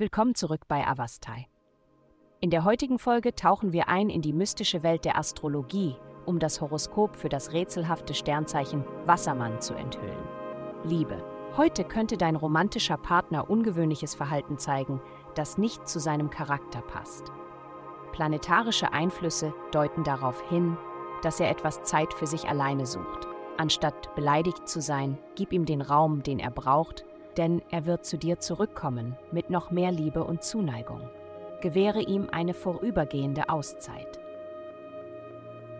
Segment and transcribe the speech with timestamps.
[0.00, 1.46] Willkommen zurück bei Avastai.
[2.40, 6.62] In der heutigen Folge tauchen wir ein in die mystische Welt der Astrologie, um das
[6.62, 10.16] Horoskop für das rätselhafte Sternzeichen Wassermann zu enthüllen.
[10.84, 11.22] Liebe.
[11.58, 15.02] Heute könnte dein romantischer Partner ungewöhnliches Verhalten zeigen,
[15.34, 17.30] das nicht zu seinem Charakter passt.
[18.12, 20.78] Planetarische Einflüsse deuten darauf hin,
[21.20, 23.28] dass er etwas Zeit für sich alleine sucht.
[23.58, 27.04] Anstatt beleidigt zu sein, gib ihm den Raum, den er braucht,
[27.36, 31.00] denn er wird zu dir zurückkommen mit noch mehr Liebe und Zuneigung.
[31.60, 34.18] Gewähre ihm eine vorübergehende Auszeit.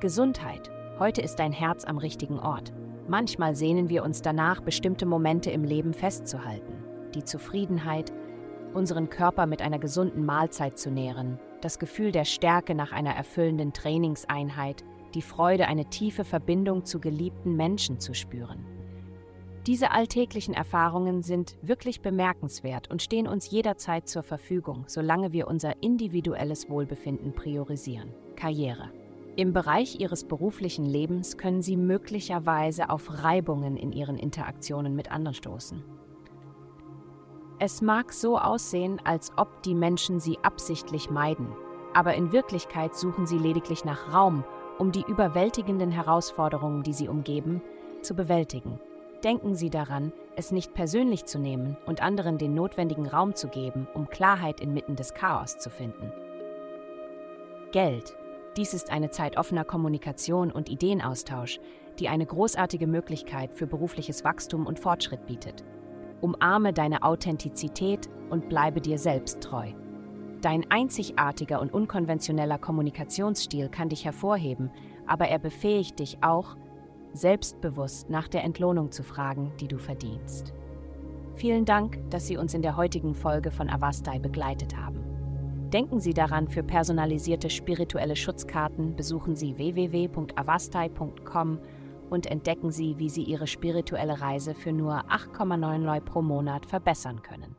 [0.00, 0.70] Gesundheit.
[0.98, 2.72] Heute ist dein Herz am richtigen Ort.
[3.08, 6.84] Manchmal sehnen wir uns danach, bestimmte Momente im Leben festzuhalten.
[7.14, 8.12] Die Zufriedenheit,
[8.72, 13.72] unseren Körper mit einer gesunden Mahlzeit zu nähren, das Gefühl der Stärke nach einer erfüllenden
[13.72, 18.64] Trainingseinheit, die Freude, eine tiefe Verbindung zu geliebten Menschen zu spüren.
[19.66, 25.82] Diese alltäglichen Erfahrungen sind wirklich bemerkenswert und stehen uns jederzeit zur Verfügung, solange wir unser
[25.82, 28.14] individuelles Wohlbefinden priorisieren.
[28.36, 28.90] Karriere.
[29.36, 35.34] Im Bereich Ihres beruflichen Lebens können Sie möglicherweise auf Reibungen in Ihren Interaktionen mit anderen
[35.34, 35.84] stoßen.
[37.58, 41.48] Es mag so aussehen, als ob die Menschen Sie absichtlich meiden,
[41.92, 44.42] aber in Wirklichkeit suchen Sie lediglich nach Raum,
[44.78, 47.60] um die überwältigenden Herausforderungen, die Sie umgeben,
[48.00, 48.80] zu bewältigen.
[49.24, 53.86] Denken Sie daran, es nicht persönlich zu nehmen und anderen den notwendigen Raum zu geben,
[53.92, 56.10] um Klarheit inmitten des Chaos zu finden.
[57.72, 58.16] Geld.
[58.56, 61.60] Dies ist eine Zeit offener Kommunikation und Ideenaustausch,
[61.98, 65.64] die eine großartige Möglichkeit für berufliches Wachstum und Fortschritt bietet.
[66.20, 69.72] Umarme deine Authentizität und bleibe dir selbst treu.
[70.40, 74.70] Dein einzigartiger und unkonventioneller Kommunikationsstil kann dich hervorheben,
[75.06, 76.56] aber er befähigt dich auch,
[77.12, 80.52] selbstbewusst nach der Entlohnung zu fragen, die du verdienst.
[81.34, 85.00] Vielen Dank, dass Sie uns in der heutigen Folge von Avastai begleitet haben.
[85.72, 91.58] Denken Sie daran, für personalisierte spirituelle Schutzkarten besuchen Sie www.avastai.com
[92.10, 97.22] und entdecken Sie, wie Sie Ihre spirituelle Reise für nur 8,9 Leu pro Monat verbessern
[97.22, 97.54] können.